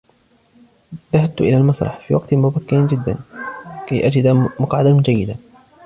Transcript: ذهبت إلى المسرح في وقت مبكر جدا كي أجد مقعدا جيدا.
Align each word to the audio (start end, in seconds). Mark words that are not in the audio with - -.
ذهبت 1.13 1.41
إلى 1.41 1.57
المسرح 1.57 1.97
في 2.07 2.15
وقت 2.15 2.33
مبكر 2.33 2.87
جدا 2.87 3.17
كي 3.87 4.07
أجد 4.07 4.27
مقعدا 4.59 5.01
جيدا. 5.01 5.35